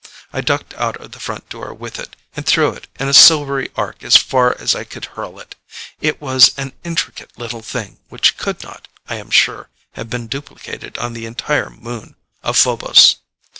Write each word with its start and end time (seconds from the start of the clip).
I 0.33 0.41
ducked 0.41 0.73
out 0.79 0.97
of 0.97 1.11
the 1.11 1.19
front 1.19 1.47
door 1.47 1.75
with 1.75 1.99
it 1.99 2.15
and 2.35 2.43
threw 2.43 2.71
it 2.71 2.87
in 2.99 3.07
a 3.07 3.13
silvery 3.13 3.69
arc 3.75 4.03
as 4.03 4.17
far 4.17 4.57
as 4.59 4.73
I 4.73 4.83
could 4.83 5.05
hurl 5.13 5.37
it. 5.37 5.53
It 6.01 6.19
was 6.19 6.55
an 6.57 6.73
intricate 6.83 7.31
little 7.37 7.61
thing 7.61 7.99
which 8.09 8.35
could 8.35 8.63
not, 8.63 8.87
I 9.07 9.17
am 9.17 9.29
sure, 9.29 9.69
have 9.91 10.09
been 10.09 10.25
duplicated 10.25 10.97
on 10.97 11.13
the 11.13 11.27
entire 11.27 11.69
moon 11.69 12.15
of 12.41 12.57
Phobos. 12.57 13.17